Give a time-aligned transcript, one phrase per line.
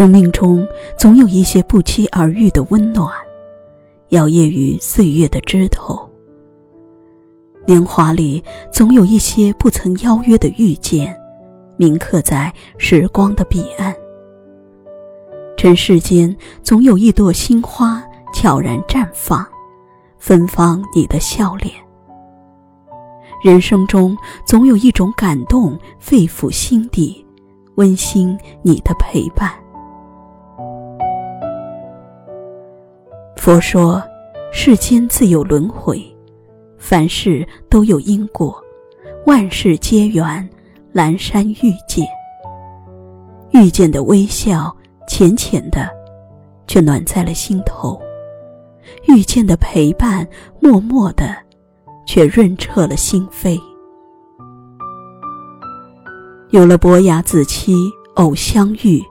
[0.00, 0.66] 生命中
[0.96, 3.12] 总有一些不期而遇的温暖，
[4.08, 6.08] 摇曳于岁月的枝头。
[7.66, 8.42] 年华里
[8.72, 11.14] 总有一些不曾邀约的遇见，
[11.76, 13.94] 铭刻在时光的彼岸。
[15.54, 19.46] 尘世间总有一朵新花悄然绽放，
[20.18, 21.74] 芬芳你的笑脸。
[23.44, 27.22] 人生中总有一种感动肺腑心底，
[27.74, 29.52] 温馨你的陪伴。
[33.40, 34.02] 佛说，
[34.52, 35.98] 世间自有轮回。
[36.76, 38.62] 凡事都有因果，
[39.24, 40.46] 万事皆缘，
[40.92, 42.06] 阑珊遇见。
[43.52, 44.70] 遇见的微笑，
[45.08, 45.88] 浅浅的，
[46.66, 47.98] 却暖在了心头；
[49.08, 50.28] 遇见的陪伴，
[50.60, 51.34] 默默的，
[52.04, 53.58] 却润彻了心扉。
[56.50, 57.74] 有了伯牙子期
[58.16, 59.02] 偶相遇，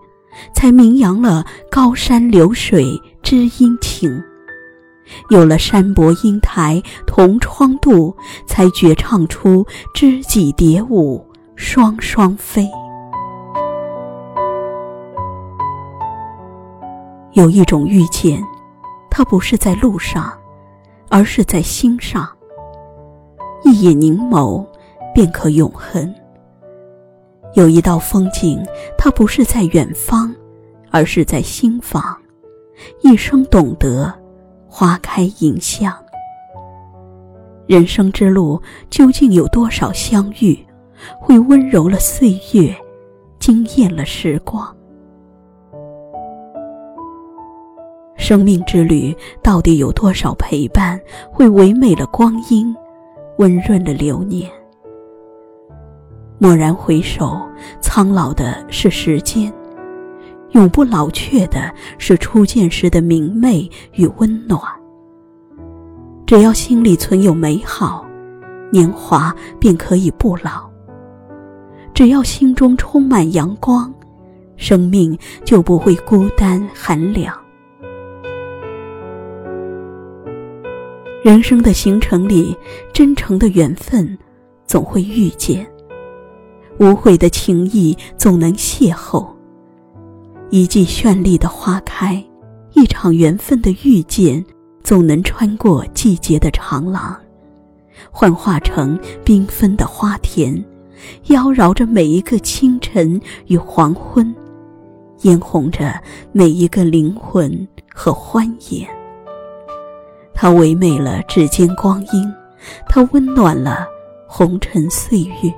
[0.53, 2.85] 才名扬了高山流水
[3.29, 4.23] 知音情。
[5.29, 8.11] 有了山伯英台同窗度，
[8.47, 9.63] 才绝唱出
[9.93, 11.23] 知己蝶舞
[11.55, 12.67] 双双飞。
[17.33, 18.43] 有一种遇见，
[19.11, 20.33] 它不是在路上，
[21.07, 22.27] 而是在心上。
[23.63, 24.65] 一眼凝眸，
[25.13, 26.11] 便可永恒。
[27.53, 28.59] 有一道风景，
[28.97, 30.33] 它不是在远方，
[30.89, 32.17] 而是在心房。
[33.01, 34.13] 一生懂得。
[34.71, 35.91] 花开迎香，
[37.65, 40.57] 人生之路究竟有多少相遇，
[41.19, 42.75] 会温柔了岁月，
[43.39, 44.71] 惊艳了时光？
[48.15, 52.73] 生命之旅到底有多少陪伴，会唯美了光阴，
[53.39, 54.47] 温润了流年？
[56.37, 57.41] 蓦然回首，
[57.81, 59.51] 苍老的是时间。
[60.51, 64.59] 永不老去的是初见时的明媚与温暖。
[66.25, 68.05] 只要心里存有美好，
[68.71, 70.69] 年华便可以不老；
[71.93, 73.91] 只要心中充满阳光，
[74.57, 77.35] 生命就不会孤单寒凉。
[81.23, 82.55] 人生的行程里，
[82.93, 84.17] 真诚的缘分
[84.65, 85.67] 总会遇见，
[86.79, 89.27] 无悔的情谊总能邂逅。
[90.51, 92.23] 一季绚丽的花开，
[92.73, 94.43] 一场缘分的遇见，
[94.83, 97.15] 总能穿过季节的长廊，
[98.09, 100.53] 幻化成缤纷的花田，
[101.25, 104.33] 妖娆着每一个清晨与黄昏，
[105.21, 105.93] 嫣红着
[106.31, 108.89] 每一个灵魂和欢颜。
[110.33, 112.33] 它唯美了指尖光阴，
[112.87, 113.85] 它温暖了
[114.25, 115.53] 红尘岁月。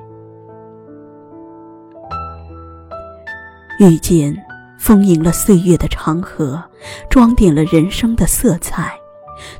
[3.80, 4.36] 遇见。
[4.82, 6.60] 丰盈了岁月的长河，
[7.08, 8.92] 装点了人生的色彩，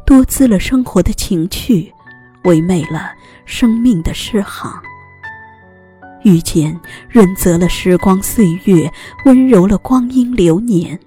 [0.04, 1.94] 多姿了生活的情趣，
[2.46, 3.12] 唯美了
[3.46, 4.82] 生命的诗行。
[6.24, 6.78] 遇见，
[7.08, 8.92] 润泽了时光岁月，
[9.24, 11.00] 温柔了光阴流年，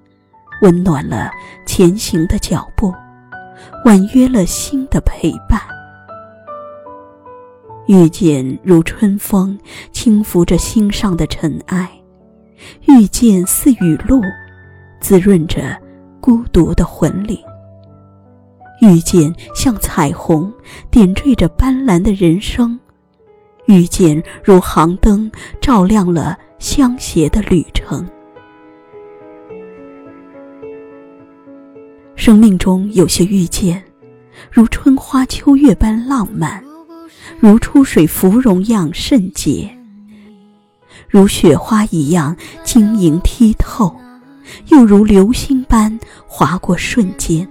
[0.62, 1.28] 温暖了
[1.66, 2.94] 前行的脚步，
[3.84, 5.60] 婉约了心的陪伴。
[7.88, 9.58] 遇见如春风，
[9.91, 11.91] 轻拂着心上的尘埃。
[12.86, 14.20] 遇见似雨露，
[15.00, 15.76] 滋润着
[16.20, 17.36] 孤独的魂灵；
[18.80, 20.52] 遇见像彩虹，
[20.91, 22.78] 点缀着斑斓的人生；
[23.66, 25.30] 遇见如航灯，
[25.60, 28.06] 照亮了相携的旅程。
[32.16, 33.82] 生命中有些遇见，
[34.50, 36.64] 如春花秋月般浪漫，
[37.38, 39.70] 如出水芙蓉样圣洁。
[41.14, 43.94] 如雪花一样晶莹剔透，
[44.66, 47.49] 又如流星般划过瞬间。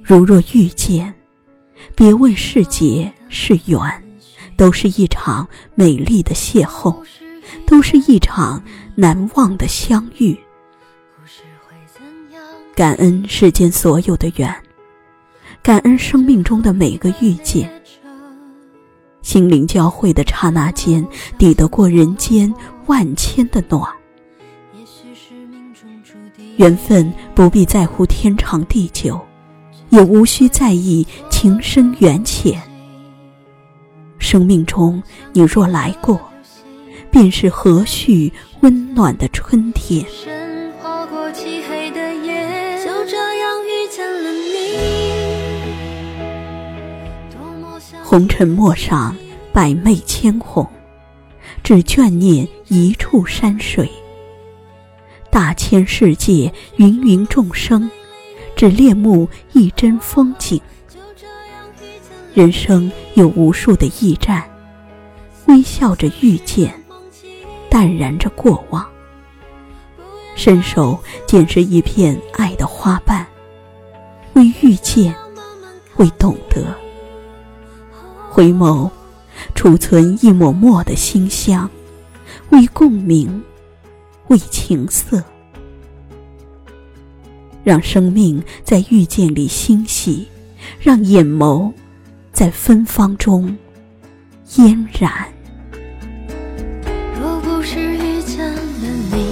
[0.00, 1.12] 如若遇见，
[1.96, 3.82] 别问是劫是缘，
[4.56, 5.44] 都是一场
[5.74, 6.94] 美丽的邂逅，
[7.66, 8.62] 都是一场
[8.94, 10.38] 难忘的相遇。
[12.72, 14.54] 感恩世间所有的缘，
[15.60, 17.79] 感恩生命中的每个遇见。
[19.30, 21.06] 心灵交汇的刹那间，
[21.38, 22.52] 抵得过人间
[22.86, 23.80] 万千的暖。
[26.56, 29.20] 缘分不必在乎天长地久，
[29.90, 32.60] 也无需在意情深缘浅。
[34.18, 35.00] 生命中
[35.32, 36.20] 你若来过，
[37.08, 38.32] 便是和煦
[38.62, 40.04] 温暖的春天。
[48.10, 49.14] 红尘陌上，
[49.52, 50.68] 百媚千红，
[51.62, 53.88] 只眷念一处山水。
[55.30, 57.88] 大千世界，芸芸众生，
[58.56, 60.60] 只恋慕一帧风景。
[62.34, 64.42] 人生有无数的驿站，
[65.46, 66.74] 微笑着遇见，
[67.68, 68.84] 淡然着过往。
[70.34, 70.98] 伸手
[71.28, 73.24] 捡拾一片爱的花瓣，
[74.32, 75.14] 为遇见，
[75.98, 76.76] 为懂得。
[78.30, 78.88] 回眸，
[79.56, 81.68] 储存一抹抹的馨香，
[82.50, 83.42] 为共鸣，
[84.28, 85.22] 为情色。
[87.64, 90.28] 让生命在遇见里欣喜，
[90.80, 91.72] 让眼眸。
[92.32, 93.54] 在芬芳中
[94.46, 95.12] 嫣然。
[97.20, 98.62] 若不是遇见了
[99.12, 99.29] 你，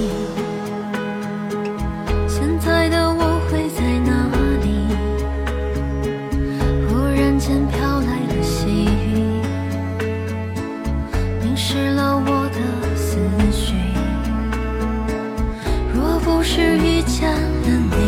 [17.18, 17.98] 遇见了你，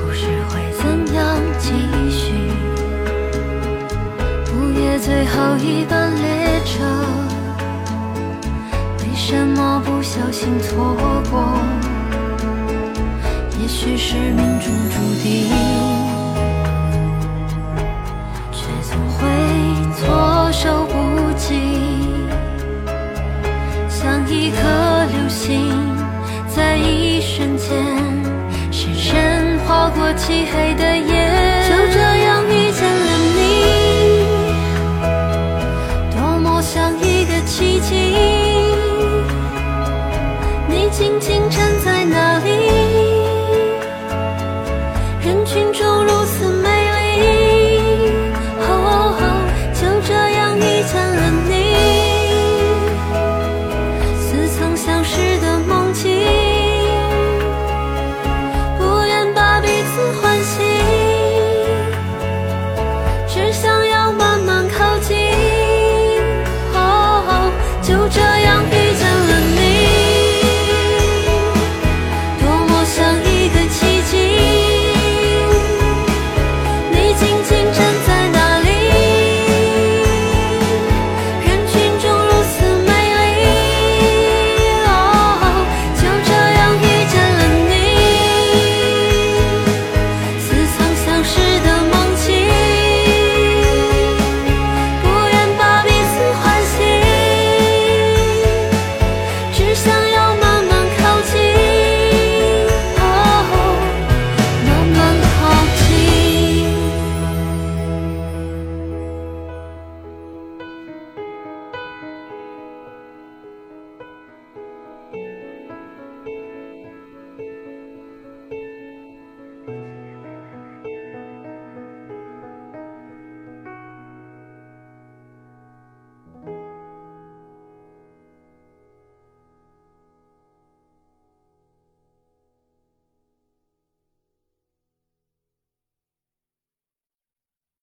[0.00, 1.70] 故事会怎样继
[2.10, 2.32] 续？
[4.52, 6.82] 午夜最后一班列车，
[8.98, 10.96] 为什么不小心错
[11.30, 11.56] 过？
[13.60, 15.48] 也许是命中注定，
[18.50, 19.22] 却总会
[19.94, 21.54] 措手不及。
[23.88, 24.56] 像一颗，
[27.68, 27.74] 间，
[28.70, 31.12] 深深划过漆黑的夜，
[31.68, 33.38] 就这样遇见了你，
[36.14, 37.94] 多么像一个奇迹
[40.68, 40.88] 你。
[40.92, 42.65] 静静站在那里？